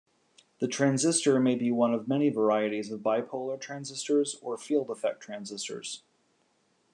The 0.59 0.67
transistor 0.67 1.39
may 1.39 1.53
be 1.53 1.69
one 1.71 1.93
of 1.93 2.07
many 2.07 2.29
varieties 2.31 2.89
of 2.89 3.01
bipolar 3.01 3.59
transistors 3.61 4.33
or 4.41 4.57
field-effect 4.57 5.21
transistors. 5.21 6.01